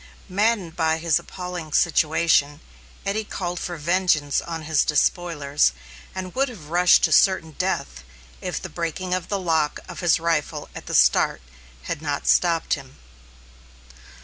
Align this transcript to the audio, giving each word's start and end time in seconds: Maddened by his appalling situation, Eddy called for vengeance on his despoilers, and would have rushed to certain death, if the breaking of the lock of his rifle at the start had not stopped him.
Maddened 0.27 0.75
by 0.75 0.97
his 0.97 1.19
appalling 1.19 1.73
situation, 1.73 2.59
Eddy 3.05 3.23
called 3.23 3.59
for 3.59 3.77
vengeance 3.77 4.41
on 4.41 4.63
his 4.63 4.83
despoilers, 4.83 5.73
and 6.15 6.33
would 6.33 6.49
have 6.49 6.69
rushed 6.71 7.03
to 7.03 7.11
certain 7.11 7.51
death, 7.51 8.03
if 8.41 8.59
the 8.59 8.67
breaking 8.67 9.13
of 9.13 9.29
the 9.29 9.37
lock 9.39 9.79
of 9.87 9.99
his 9.99 10.19
rifle 10.19 10.69
at 10.73 10.87
the 10.87 10.95
start 10.95 11.39
had 11.83 12.01
not 12.01 12.27
stopped 12.27 12.73
him. 12.73 12.97